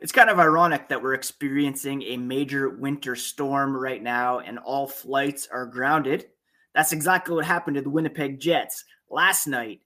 [0.00, 4.86] It's kind of ironic that we're experiencing a major winter storm right now and all
[4.86, 6.28] flights are grounded.
[6.74, 9.80] That's exactly what happened to the Winnipeg Jets last night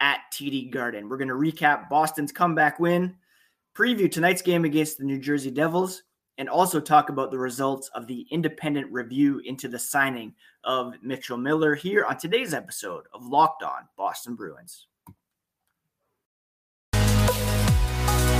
[0.00, 1.08] at TD Garden.
[1.08, 3.14] We're going to recap Boston's comeback win,
[3.76, 6.02] preview tonight's game against the New Jersey Devils,
[6.36, 10.34] and also talk about the results of the independent review into the signing
[10.64, 14.88] of Mitchell Miller here on today's episode of Locked On Boston Bruins.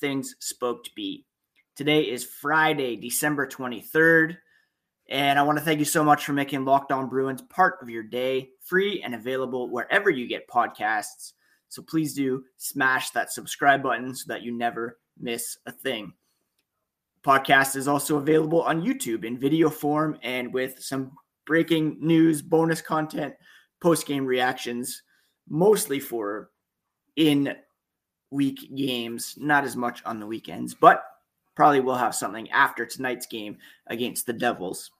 [0.00, 1.26] things Spoked B.
[1.76, 4.36] Today is Friday, December 23rd.
[5.08, 7.90] And I want to thank you so much for making Locked On Bruins part of
[7.90, 11.32] your day, free and available wherever you get podcasts.
[11.68, 16.12] So please do smash that subscribe button so that you never miss a thing.
[17.24, 21.12] Podcast is also available on YouTube in video form and with some
[21.44, 23.34] breaking news, bonus content,
[23.80, 25.02] post game reactions,
[25.48, 26.50] mostly for
[27.16, 27.54] in
[28.30, 31.04] week games, not as much on the weekends, but
[31.54, 34.90] probably will have something after tonight's game against the Devils.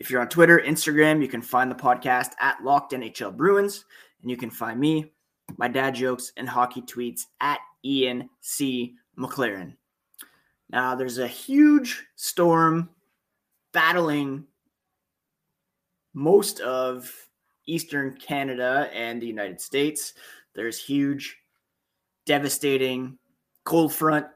[0.00, 3.84] If you're on Twitter, Instagram, you can find the podcast at Locked NHL Bruins,
[4.20, 5.12] and you can find me,
[5.58, 8.96] my dad jokes, and hockey tweets at Ian C.
[9.18, 9.74] McLaren.
[10.70, 12.88] Now, there's a huge storm
[13.72, 14.44] battling
[16.14, 17.12] most of
[17.66, 20.14] Eastern Canada and the United States.
[20.54, 21.38] There's huge
[22.26, 23.18] devastating
[23.64, 24.26] cold front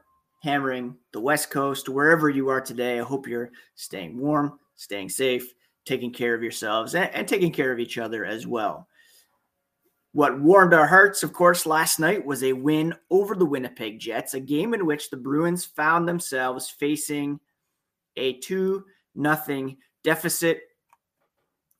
[0.43, 2.99] hammering the West Coast, wherever you are today.
[2.99, 5.53] I hope you're staying warm, staying safe,
[5.85, 8.87] taking care of yourselves, and, and, taking care of each other as well.
[10.13, 14.33] What warmed our hearts, of course, last night was a win over the Winnipeg Jets,
[14.33, 17.39] a game in which the Bruins found themselves facing
[18.15, 18.83] a 2
[19.15, 20.61] nothing deficit.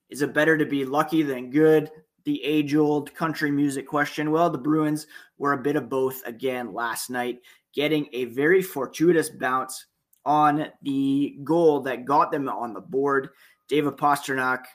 [0.09, 1.89] Is it better to be lucky than good?
[2.27, 4.31] The age old country music question?
[4.31, 5.07] Well, the Bruins
[5.38, 7.39] were a bit of both again last night,
[7.73, 9.85] getting a very fortuitous bounce
[10.25, 13.29] on the goal that got them on the board.
[13.69, 14.65] David Pastrnak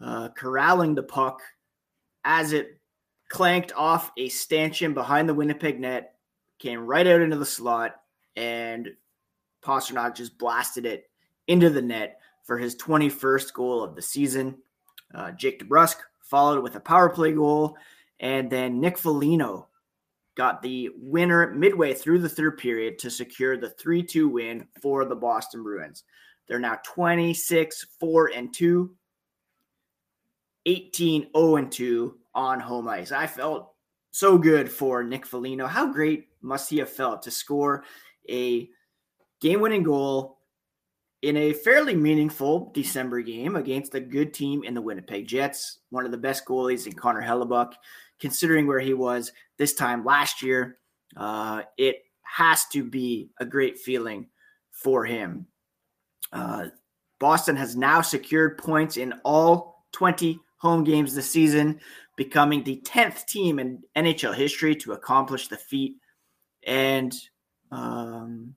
[0.00, 1.40] uh, corralling the puck
[2.24, 2.80] as it
[3.28, 6.16] clanked off a stanchion behind the Winnipeg net,
[6.58, 7.94] came right out into the slot,
[8.34, 8.88] and
[9.64, 11.08] Pastrnak just blasted it
[11.46, 14.56] into the net for his 21st goal of the season.
[15.14, 17.76] Uh, Jake DeBrusk followed with a power play goal,
[18.20, 19.68] and then Nick Foligno
[20.36, 25.16] got the winner midway through the third period to secure the 3-2 win for the
[25.16, 26.04] Boston Bruins.
[26.46, 28.94] They're now 26 4 and 2,
[30.66, 33.12] 18 0 and 2 on home ice.
[33.12, 33.74] I felt
[34.10, 35.66] so good for Nick Foligno.
[35.66, 37.84] How great must he have felt to score
[38.28, 38.68] a
[39.40, 40.39] game-winning goal
[41.22, 46.06] in a fairly meaningful December game against a good team in the Winnipeg Jets, one
[46.06, 47.72] of the best goalies in Connor Hellebuyck,
[48.18, 50.78] considering where he was this time last year,
[51.16, 54.28] uh, it has to be a great feeling
[54.70, 55.46] for him.
[56.32, 56.66] Uh,
[57.18, 61.80] Boston has now secured points in all 20 home games this season,
[62.16, 65.96] becoming the 10th team in NHL history to accomplish the feat.
[66.66, 67.14] And
[67.70, 68.54] um,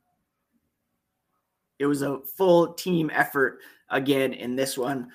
[1.80, 5.10] it was a full team effort again in this one.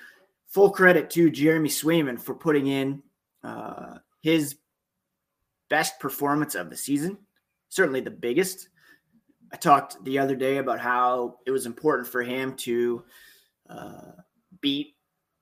[0.47, 3.03] Full credit to Jeremy Swayman for putting in
[3.43, 4.55] uh, his
[5.69, 7.17] best performance of the season,
[7.69, 8.69] certainly the biggest.
[9.53, 13.03] I talked the other day about how it was important for him to
[13.69, 14.11] uh,
[14.61, 14.95] beat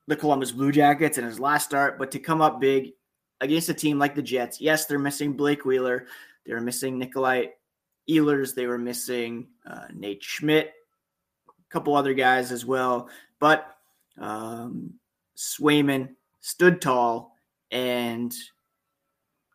[0.06, 2.92] the Columbus Blue Jackets in his last start, but to come up big
[3.40, 4.60] against a team like the Jets.
[4.60, 6.06] Yes, they're missing Blake Wheeler.
[6.46, 7.46] They were missing Nikolai
[8.08, 8.54] Ehlers.
[8.54, 10.72] They were missing uh, Nate Schmidt
[11.70, 13.08] couple other guys as well.
[13.40, 13.66] But
[14.20, 14.94] um,
[15.36, 16.10] Swayman
[16.40, 17.32] stood tall,
[17.70, 18.34] and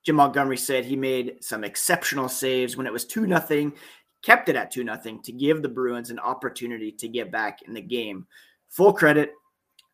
[0.04, 3.74] Jim Montgomery said he made some exceptional saves when it was 2 nothing.
[4.21, 7.74] Kept it at 2 nothing to give the Bruins an opportunity to get back in
[7.74, 8.25] the game.
[8.69, 9.33] Full credit.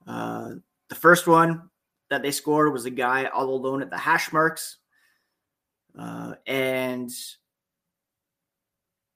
[0.07, 0.51] Uh,
[0.89, 1.69] the first one
[2.09, 4.77] that they scored was a guy all alone at the hash marks.
[5.97, 7.09] Uh, and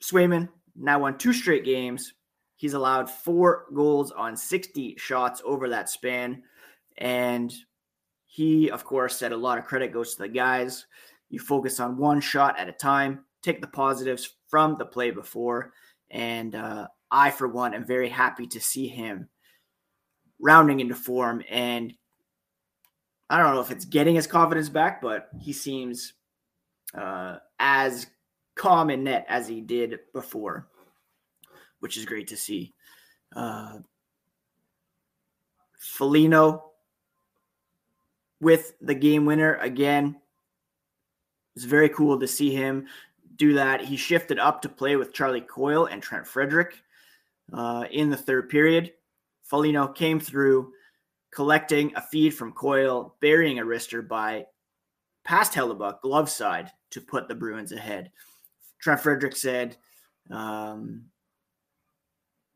[0.01, 2.13] Swayman now won two straight games
[2.63, 6.43] He's allowed four goals on 60 shots over that span.
[6.97, 7.53] And
[8.25, 10.85] he, of course, said a lot of credit goes to the guys.
[11.29, 15.73] You focus on one shot at a time, take the positives from the play before.
[16.09, 19.27] And uh, I, for one, am very happy to see him
[20.39, 21.43] rounding into form.
[21.49, 21.93] And
[23.29, 26.13] I don't know if it's getting his confidence back, but he seems
[26.97, 28.07] uh, as
[28.55, 30.69] calm in net as he did before,
[31.83, 32.73] which is great to see.
[33.35, 33.79] Uh,
[35.77, 36.71] Foligno
[38.39, 40.15] with the game winner again.
[41.57, 42.87] It's very cool to see him
[43.35, 43.81] do that.
[43.81, 46.81] He shifted up to play with Charlie Coyle and Trent Frederic
[47.51, 48.93] uh, in the third period.
[49.41, 50.71] Foligno came through,
[51.31, 54.45] collecting a feed from Coyle, burying a wrister by
[55.25, 58.09] past Hellebuyck, glove side, to put the Bruins ahead.
[58.79, 59.75] Trent Frederic said,
[60.31, 61.03] um,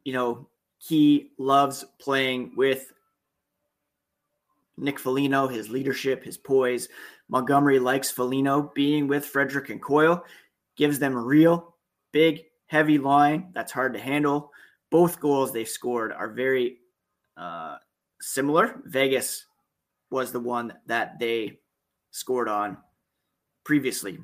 [0.07, 2.94] you know, he loves playing with
[4.77, 6.88] Nick Foligno, his leadership, his poise.
[7.27, 10.24] Montgomery likes Foligno being with Frederic and Coyle,
[10.77, 11.75] gives them a real
[12.13, 14.54] big, heavy line that's hard to handle.
[14.92, 16.77] Both goals they've scored are very
[17.36, 17.75] uh,
[18.21, 18.81] similar.
[18.86, 19.45] Vegas
[20.10, 21.60] was the one that they
[22.12, 22.77] scored on
[23.65, 24.19] previously.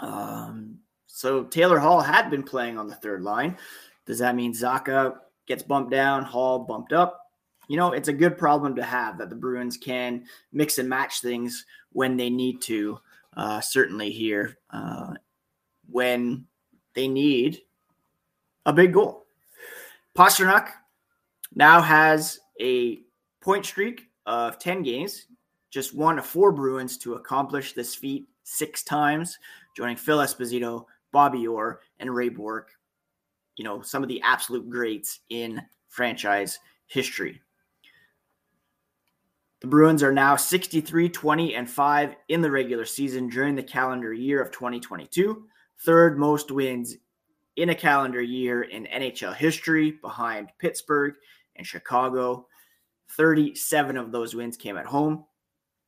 [0.00, 3.56] Um, so Taylor Hall had been playing on the third line.
[4.06, 5.16] Does that mean Zacha
[5.46, 7.30] gets bumped down, Hall bumped up?
[7.68, 11.20] You know, it's a good problem to have that the Bruins can mix and match
[11.20, 12.98] things when they need to.
[13.36, 15.14] Uh, certainly here, uh,
[15.90, 16.46] when
[16.94, 17.62] they need
[18.66, 19.26] a big goal.
[20.16, 20.68] Pastrnak
[21.54, 23.00] now has a
[23.40, 25.26] point streak of 10 games,
[25.70, 29.38] just one of four Bruins to accomplish this feat six times,
[29.76, 32.70] joining Phil Esposito, Bobby Orr, and Ray Bourque.
[33.56, 37.40] You know, some of the absolute greats in franchise history.
[39.60, 44.12] The Bruins are now 63, 20, and 5 in the regular season during the calendar
[44.12, 45.46] year of 2022,
[45.84, 46.96] third most wins
[47.56, 51.14] in a calendar year in NHL history behind Pittsburgh
[51.56, 52.46] and Chicago.
[53.16, 55.24] 37 of those wins came at home,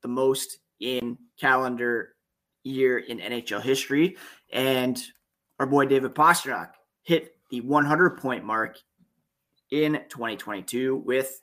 [0.01, 2.15] the most in calendar
[2.63, 4.17] year in NHL history.
[4.53, 5.03] And
[5.59, 6.71] our boy David Pastrnak
[7.03, 8.79] hit the 100 point mark
[9.71, 11.41] in 2022 with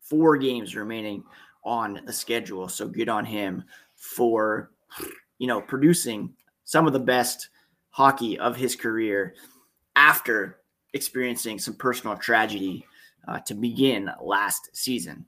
[0.00, 1.24] four games remaining
[1.64, 2.68] on the schedule.
[2.68, 3.64] So good on him
[3.96, 4.70] for,
[5.38, 6.34] you know, producing
[6.64, 7.48] some of the best
[7.90, 9.34] hockey of his career
[9.96, 10.60] after
[10.94, 12.86] experiencing some personal tragedy
[13.28, 15.26] uh, to begin last season.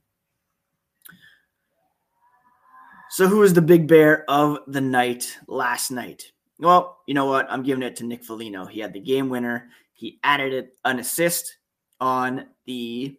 [3.10, 6.31] So, who was the big bear of the night last night?
[6.62, 7.50] Well, you know what?
[7.50, 8.66] I'm giving it to Nick Foligno.
[8.66, 9.68] He had the game winner.
[9.94, 11.56] He added an assist
[12.00, 13.16] on the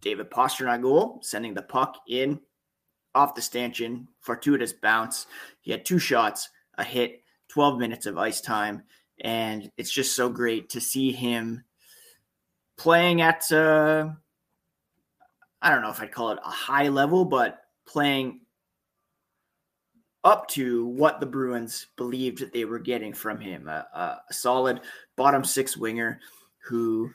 [0.00, 2.40] David Pastrnak goal, sending the puck in
[3.14, 5.26] off the stanchion, fortuitous bounce.
[5.60, 8.82] He had two shots, a hit, 12 minutes of ice time,
[9.20, 11.62] and it's just so great to see him
[12.76, 14.08] playing at uh,
[15.60, 18.40] I don't know if I'd call it a high level, but playing
[20.24, 24.80] up to what the Bruins believed that they were getting from him a, a solid
[25.16, 26.20] bottom six winger
[26.58, 27.10] who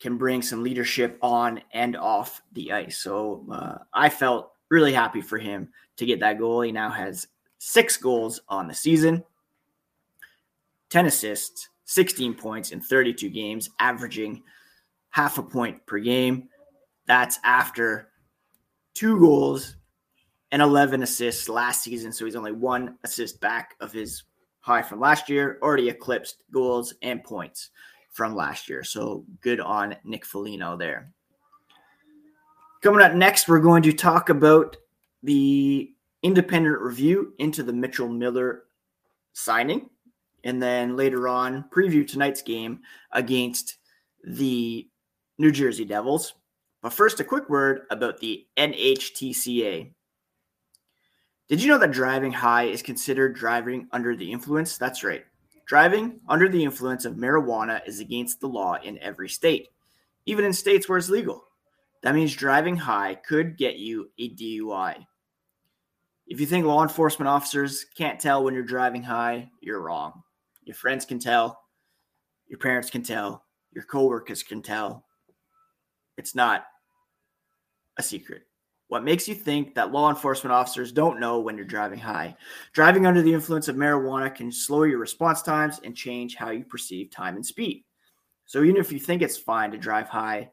[0.00, 2.98] can bring some leadership on and off the ice.
[2.98, 6.60] So uh, I felt really happy for him to get that goal.
[6.60, 7.26] He now has
[7.58, 9.24] six goals on the season,
[10.90, 14.42] 10 assists, 16 points in 32 games, averaging
[15.10, 16.48] half a point per game.
[17.06, 18.10] That's after
[18.92, 19.76] two goals
[20.54, 22.12] and 11 assists last season.
[22.12, 24.22] So he's only one assist back of his
[24.60, 27.70] high from last year, already eclipsed goals and points
[28.12, 28.84] from last year.
[28.84, 31.10] So good on Nick Foligno there.
[32.82, 34.76] Coming up next, we're going to talk about
[35.24, 35.92] the
[36.22, 38.62] independent review into the Mitchell Miller
[39.32, 39.90] signing.
[40.44, 42.78] And then later on, preview tonight's game
[43.10, 43.78] against
[44.22, 44.88] the
[45.36, 46.34] New Jersey Devils.
[46.80, 49.90] But first, a quick word about the NHTSA.
[51.48, 54.78] Did you know that driving high is considered driving under the influence?
[54.78, 55.24] That's right.
[55.66, 59.68] Driving under the influence of marijuana is against the law in every state,
[60.24, 61.44] even in states where it's legal.
[62.02, 65.06] That means driving high could get you a DUI.
[66.26, 70.22] If you think law enforcement officers can't tell when you're driving high, you're wrong.
[70.64, 71.60] Your friends can tell,
[72.48, 75.04] your parents can tell, your coworkers can tell.
[76.16, 76.64] It's not
[77.98, 78.42] a secret.
[78.94, 82.36] What makes you think that law enforcement officers don't know when you're driving high?
[82.72, 86.62] Driving under the influence of marijuana can slow your response times and change how you
[86.62, 87.82] perceive time and speed.
[88.46, 90.52] So even if you think it's fine to drive high,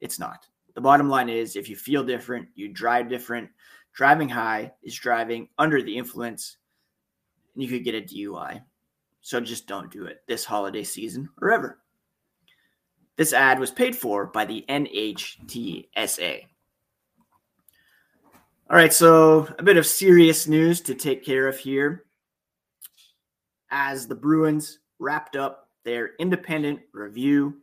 [0.00, 0.46] it's not.
[0.74, 3.50] The bottom line is if you feel different, you drive different.
[3.92, 6.56] Driving high is driving under the influence,
[7.52, 8.62] and you could get a DUI.
[9.20, 11.80] So just don't do it this holiday season or ever.
[13.16, 16.46] This ad was paid for by the NHTSA.
[18.72, 22.04] All right, so a bit of serious news to take care of here.
[23.70, 27.58] As the Bruins wrapped up their independent review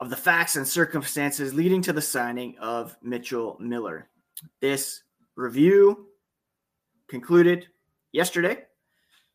[0.00, 4.08] of the facts and circumstances leading to the signing of Mitchell Miller.
[4.62, 5.02] This
[5.36, 6.06] review
[7.06, 7.66] concluded
[8.12, 8.62] yesterday,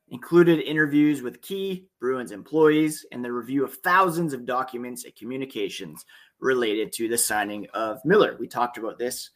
[0.07, 6.05] included interviews with key Bruins employees and the review of thousands of documents and communications
[6.39, 8.35] related to the signing of Miller.
[8.39, 9.29] We talked about this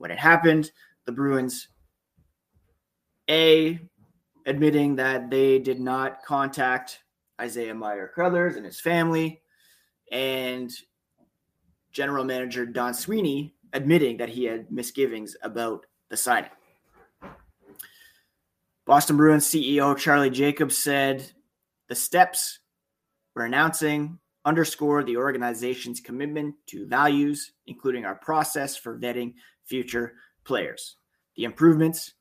[0.00, 0.72] when it happened.
[1.04, 1.68] The Bruins,
[3.28, 3.78] A,
[4.46, 7.00] admitting that they did not contact
[7.38, 9.42] Isaiah Meyer Crothers and his family,
[10.10, 10.70] and
[11.92, 16.50] general manager Don Sweeney admitting that he had misgivings about the signing.
[18.86, 21.30] Boston Bruins CEO Charlie Jacobs said
[21.88, 22.60] the steps
[23.34, 29.34] we're announcing underscore the organization's commitment to values, including our process for vetting
[29.70, 30.96] future players.
[31.36, 32.14] The improvements,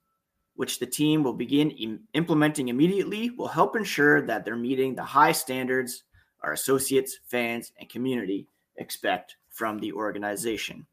[0.56, 5.04] which the team will begin Im- implementing immediately, will help ensure that they're meeting the
[5.04, 6.04] high standards
[6.42, 10.86] our associates, fans, and community expect from the organization.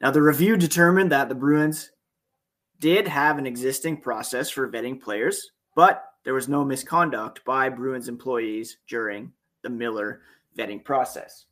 [0.00, 1.90] Now, the review determined that the Bruins
[2.78, 8.08] did have an existing process for vetting players, but there was no misconduct by Bruins
[8.08, 9.32] employees during
[9.62, 10.20] the Miller
[10.56, 11.46] vetting process.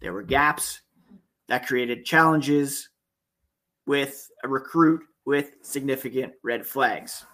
[0.00, 0.80] There were gaps
[1.48, 2.88] that created challenges
[3.88, 7.24] with a recruit with significant red flags.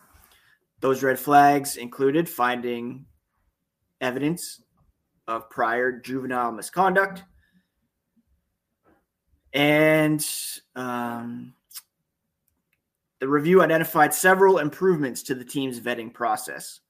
[0.80, 3.04] Those red flags included finding
[4.00, 4.62] evidence
[5.26, 7.24] of prior juvenile misconduct,
[9.52, 10.24] and
[10.76, 11.54] um,
[13.18, 16.80] the review identified several improvements to the team's vetting process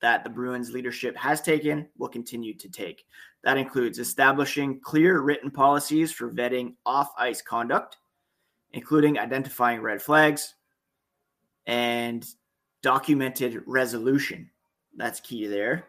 [0.00, 3.04] that the Bruins leadership has taken, will continue to take.
[3.44, 7.96] That includes establishing clear written policies for vetting off ice conduct,
[8.72, 10.54] including identifying red flags
[11.66, 12.26] and
[12.82, 14.50] documented resolution.
[14.96, 15.88] That's key there.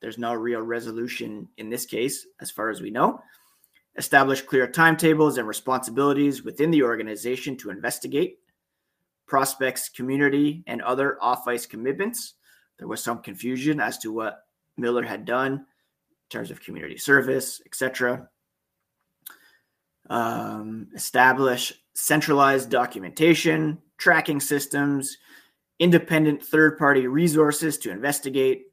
[0.00, 3.20] There's no real resolution in this case, as far as we know.
[3.96, 8.38] Establish clear timetables and responsibilities within the organization to investigate
[9.26, 12.34] prospects, community, and other off ice commitments.
[12.78, 14.44] There was some confusion as to what
[14.76, 18.28] Miller had done in terms of community service, etc.
[20.10, 25.18] Um, establish centralized documentation, tracking systems,
[25.78, 28.66] independent third party resources to investigate,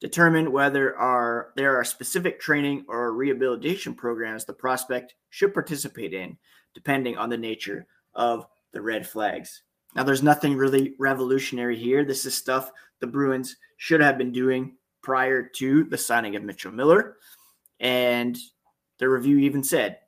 [0.00, 6.36] determine whether are, there are specific training or rehabilitation programs the prospect should participate in,
[6.74, 9.62] depending on the nature of the red flags.
[9.94, 12.04] Now, there's nothing really revolutionary here.
[12.04, 12.70] This is stuff
[13.00, 17.16] the Bruins should have been doing prior to the signing of Mitchell Miller.
[17.80, 18.36] And
[18.98, 19.98] the review even said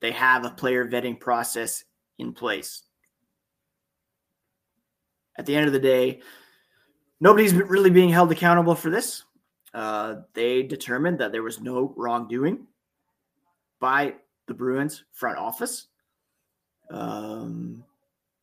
[0.00, 1.84] they have a player vetting process
[2.18, 2.82] in place.
[5.36, 6.20] At the end of the day,
[7.20, 9.24] nobody's really being held accountable for this.
[9.72, 12.66] Uh, they determined that there was no wrongdoing
[13.80, 14.14] by
[14.46, 15.86] the Bruins front office.
[16.90, 17.84] Um,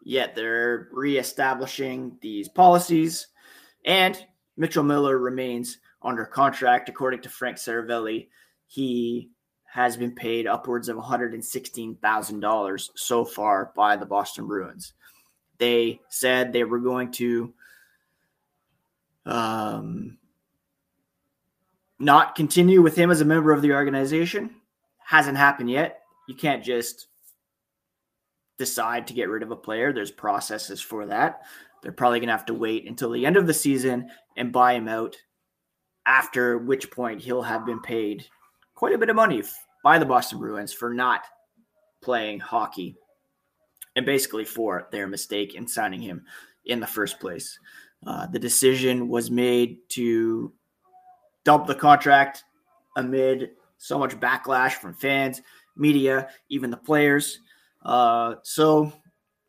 [0.03, 3.27] yet they're reestablishing these policies.
[3.85, 4.17] And
[4.55, 6.87] Mitchell Miller remains under contract.
[6.87, 8.29] According to Frank Seravalli,
[8.67, 9.31] he
[9.75, 14.93] has been paid upwards of $116,000 so far by the Boston Bruins.
[15.57, 17.53] They said they were going to
[19.25, 20.17] um,
[21.99, 24.51] not continue with him as a member of the organization.
[25.03, 26.03] Hasn't happened yet.
[26.29, 27.07] You can't just
[28.57, 31.41] decide to get rid of a player, there's processes for that.
[31.83, 34.71] They're probably going to have to wait until the end of the season and buy
[34.71, 35.17] him out,
[36.05, 38.25] after which point he'll have been paid
[38.73, 39.43] quite a bit of money
[39.85, 41.25] by the Boston Bruins for not
[42.01, 42.97] playing hockey
[43.95, 46.25] and basically for their mistake in signing him
[46.65, 47.59] in the first place.
[48.07, 50.51] Uh, the decision was made to
[51.43, 52.45] dump the contract
[52.97, 55.43] amid so much backlash from fans,
[55.77, 57.41] media, even the players.
[57.83, 58.91] Uh, so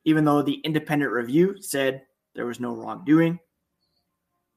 [0.05, 2.03] even though the independent review said
[2.35, 3.39] there was no wrongdoing,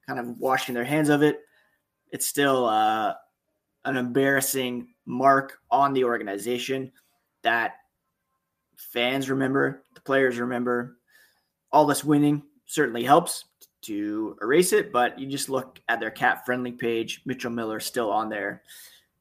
[0.06, 1.40] kind of washing their hands of it,
[2.12, 3.14] it's still uh,
[3.84, 6.92] an embarrassing mark on the organization
[7.42, 7.74] that
[8.76, 10.96] fans remember, the players remember.
[11.72, 13.44] All this winning certainly helps
[13.82, 18.10] to erase it, but you just look at their cap friendly page, Mitchell Miller still
[18.10, 18.62] on there.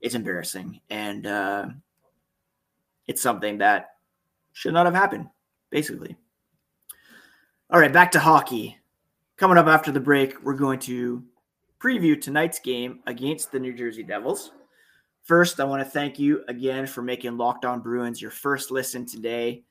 [0.02, 0.82] It's embarrassing.
[0.90, 1.68] And uh,
[3.08, 3.96] it's something that
[4.54, 5.28] should not have happened,
[5.70, 6.18] basically.
[7.70, 8.78] All right, back to hockey.
[9.38, 11.24] Coming up after the break, we're going to
[11.80, 14.52] preview tonight's game against the New Jersey Devils.
[15.24, 19.06] First, I want to thank you again for making Locked On Bruins your first listen
[19.06, 19.64] today.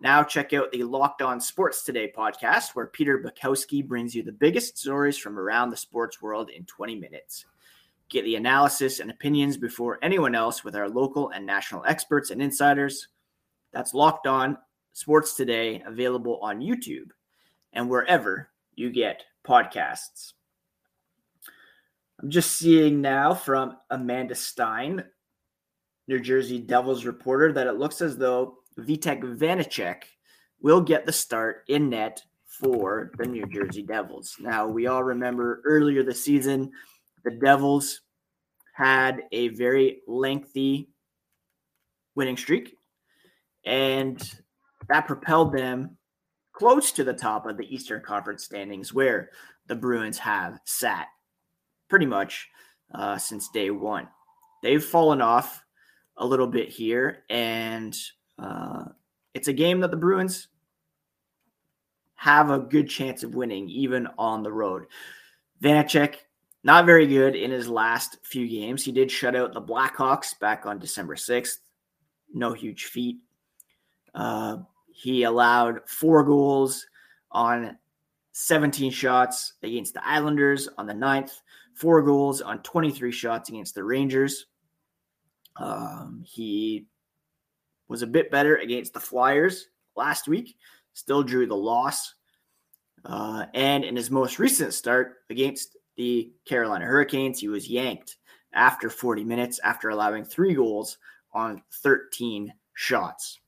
[0.00, 4.32] Now, check out the Locked On Sports Today podcast, where Peter Bukowski brings you the
[4.32, 7.44] biggest stories from around the sports world in 20 minutes.
[8.08, 12.40] Get the analysis and opinions before anyone else with our local and national experts and
[12.40, 13.08] insiders.
[13.72, 14.56] That's Locked On
[14.94, 17.10] Sports Today, available on YouTube
[17.74, 20.32] and wherever you get podcasts.
[22.22, 25.04] I'm just seeing now from Amanda Stein,
[26.06, 30.02] New Jersey Devils reporter, that it looks as though Vitek Vanecek
[30.60, 34.36] will get the start in net for the New Jersey Devils.
[34.38, 36.72] Now, we all remember earlier this season,
[37.24, 38.02] the Devils
[38.74, 40.90] had a very lengthy
[42.14, 42.74] winning streak,
[43.64, 44.22] and
[44.90, 45.96] that propelled them
[46.52, 49.30] close to the top of the Eastern Conference standings, where
[49.68, 51.06] the Bruins have sat
[51.90, 52.48] pretty much
[52.94, 54.08] uh, since day one.
[54.62, 55.62] They've fallen off
[56.16, 57.94] a little bit here, and
[58.38, 58.84] uh,
[59.34, 60.48] it's a game that the Bruins
[62.14, 64.86] have a good chance of winning, even on the road.
[65.62, 66.16] Vanecek,
[66.62, 68.84] not very good in his last few games.
[68.84, 71.58] He did shut out the Blackhawks back on December 6th.
[72.32, 73.16] No huge feat.
[74.14, 74.58] Uh,
[74.92, 76.86] he allowed four goals
[77.32, 77.78] on
[78.32, 81.40] 17 shots against the Islanders on the 9th,
[81.80, 84.46] four goals on 23 shots against the Rangers.
[85.56, 86.84] Um, he
[87.88, 90.56] was a bit better against the Flyers last week,
[90.92, 92.14] still drew the loss.
[93.02, 98.18] Uh, and in his most recent start against the Carolina Hurricanes, he was yanked
[98.52, 100.98] after 40 minutes after allowing three goals
[101.32, 103.40] on 13 shots.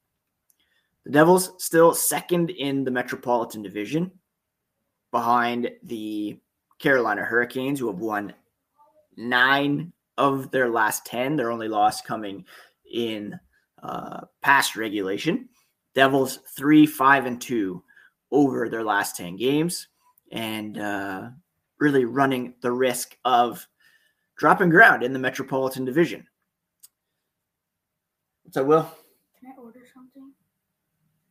[1.05, 4.11] The Devils still second in the Metropolitan Division
[5.11, 6.39] behind the
[6.83, 8.35] Carolina Hurricanes, who have won
[9.17, 11.37] nine of their last 10.
[11.37, 12.45] Their only loss coming
[12.93, 13.39] in
[13.83, 15.49] uh, past regulation.
[15.95, 17.83] Devils three, five, and two
[18.31, 19.89] over their last 10 games
[20.33, 21.29] and uh,
[21.79, 23.67] really running the risk of
[24.37, 26.27] dropping ground in the Metropolitan Division.
[28.43, 28.91] What's up, Will?
[29.39, 30.33] Can I order something?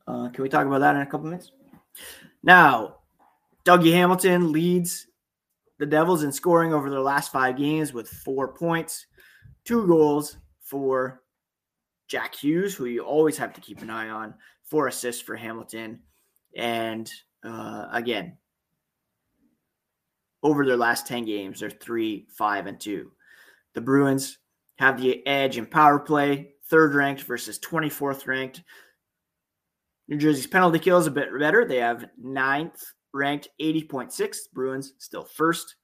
[0.08, 1.52] Uh, can we talk about that in a couple minutes?
[2.44, 2.98] Now,
[3.66, 5.08] Dougie Hamilton leads
[5.82, 9.08] the Devils in scoring over their last five games with four points,
[9.66, 11.24] two goals for
[12.08, 16.02] Jack Hughes, who you always have to keep an eye on, four assists for Hamilton.
[16.56, 17.12] And
[17.44, 18.38] uh, again,
[20.44, 23.12] over their last 10 games, they're three, five, and two.
[23.74, 24.38] The Bruins
[24.78, 28.62] have the edge in power play, third ranked versus 24th ranked.
[30.08, 31.66] New Jersey's penalty kill is a bit better.
[31.66, 34.38] They have ninth ranked 80.6.
[34.54, 35.76] Bruins still first.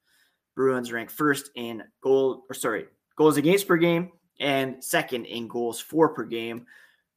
[0.56, 2.86] Bruins ranked first in goal, or sorry,
[3.16, 6.66] goals against per game and second in goals for per game.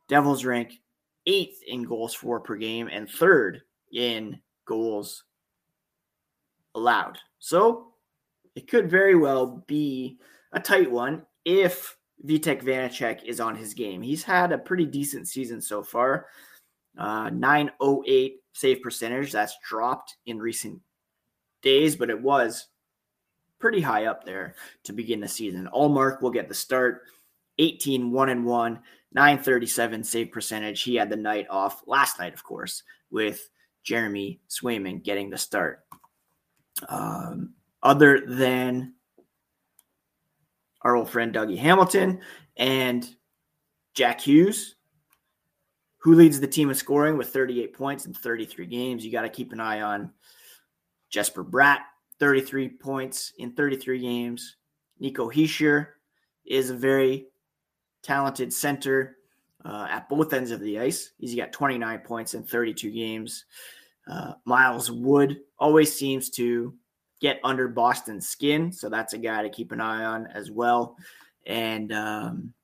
[0.09, 0.75] Devils rank
[1.27, 5.25] eighth in goals for per game and third in goals
[6.75, 7.19] allowed.
[7.39, 7.93] So
[8.55, 10.19] it could very well be
[10.53, 11.97] a tight one if
[12.27, 14.03] Vitek Vanecek is on his game.
[14.03, 16.27] He's had a pretty decent season so far.
[16.99, 19.33] Uh, 908 save percentage.
[19.33, 20.81] That's dropped in recent
[21.63, 22.67] days, but it was
[23.59, 25.69] pretty high up there to begin the season.
[25.75, 27.03] Ullmark will get the start.
[27.59, 28.81] 18 1 and 1,
[29.13, 30.83] 937 save percentage.
[30.83, 33.51] He had the night off last night, of course, with
[33.83, 35.85] Jeremy Swayman getting the start.
[36.89, 38.95] Um, other than
[40.83, 42.21] our old friend Dougie Hamilton
[42.57, 43.09] and
[43.95, 44.77] Jack Hughes,
[46.01, 49.05] who leads the team in scoring with 38 points in 33 games.
[49.05, 50.11] You got to keep an eye on
[51.11, 51.81] Jesper Bratt,
[52.19, 54.57] 33 points in 33 games.
[54.99, 55.89] Nico Hischier
[56.47, 57.27] is a very
[58.03, 59.17] talented center
[59.65, 61.13] uh, at both ends of the ice.
[61.19, 63.45] He's got 29 points in 32 games.
[64.11, 66.75] Uh, Miles Wood always seems to
[67.21, 70.97] get under Boston's skin, so that's a guy to keep an eye on as well.
[71.47, 72.55] And um,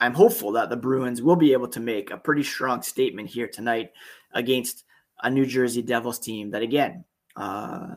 [0.00, 3.48] I'm hopeful that the Bruins will be able to make a pretty strong statement here
[3.48, 3.92] tonight
[4.32, 4.84] against
[5.22, 7.04] a New Jersey Devils team that, again,
[7.36, 7.94] uh,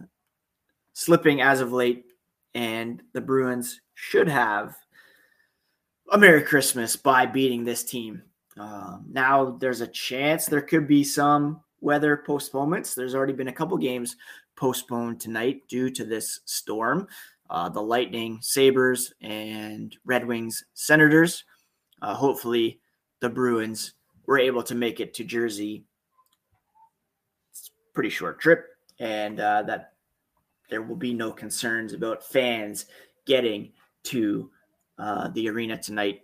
[0.93, 2.05] slipping as of late,
[2.53, 4.77] and the Bruins should have
[6.11, 8.23] a Merry Christmas by beating this team.
[8.57, 12.95] Um, now there's a chance there could be some weather postponements.
[12.95, 14.15] There's already been a couple games
[14.55, 17.07] postponed tonight due to this storm.
[17.49, 21.43] Uh, the Lightning, Sabres, and Red Wings, Senators
[22.01, 22.79] uh, hopefully,
[23.19, 23.93] the Bruins
[24.25, 25.83] were able to make it to Jersey.
[27.51, 28.65] It's a pretty short trip,
[28.99, 29.93] and uh, that
[30.69, 32.85] there will be no concerns about fans
[33.25, 33.71] getting
[34.03, 34.49] to
[34.97, 36.21] uh, the arena tonight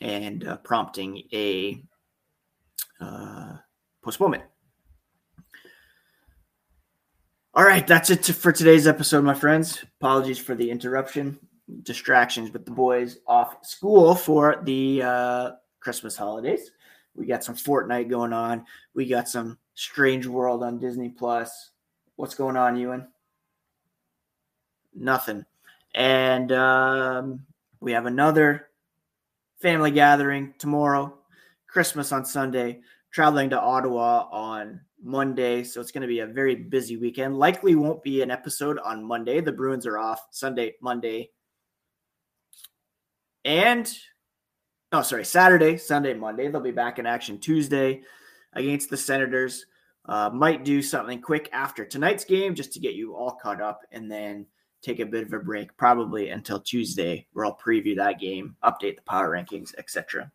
[0.00, 1.82] and uh, prompting a
[3.00, 3.56] uh,
[4.02, 4.44] postponement.
[7.52, 9.82] All right, that's it for today's episode, my friends.
[10.00, 11.38] Apologies for the interruption,
[11.82, 16.70] distractions with the boys off school for the uh, Christmas holidays.
[17.14, 18.64] We got some Fortnite going on.
[18.94, 21.70] We got some Strange World on Disney Plus.
[22.16, 23.08] What's going on, Ewan?
[24.94, 25.44] Nothing.
[25.94, 27.46] And um,
[27.80, 28.68] we have another
[29.60, 31.18] family gathering tomorrow,
[31.66, 32.80] Christmas on Sunday,
[33.10, 35.64] traveling to Ottawa on Monday.
[35.64, 37.38] So it's going to be a very busy weekend.
[37.38, 39.40] Likely won't be an episode on Monday.
[39.40, 41.30] The Bruins are off Sunday, Monday,
[43.44, 43.92] and
[44.92, 46.48] oh, sorry, Saturday, Sunday, Monday.
[46.48, 48.02] They'll be back in action Tuesday
[48.52, 49.66] against the Senators.
[50.06, 53.82] Uh, might do something quick after tonight's game just to get you all caught up
[53.92, 54.46] and then
[54.82, 58.96] take a bit of a break, probably until Tuesday, where I'll preview that game, update
[58.96, 60.30] the power rankings, etc.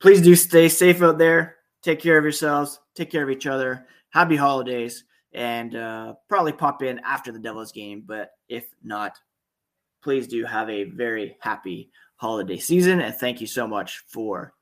[0.00, 1.56] Please do stay safe out there.
[1.82, 2.78] Take care of yourselves.
[2.94, 3.86] Take care of each other.
[4.10, 5.04] Happy holidays.
[5.32, 8.04] And uh, probably pop in after the Devils game.
[8.06, 9.18] But if not,
[10.02, 13.00] please do have a very happy holiday season.
[13.00, 14.54] And thank you so much for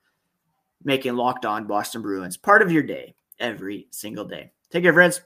[0.83, 4.53] making Locked On Boston Bruins part of your day every single day.
[4.71, 5.21] Take care, friends.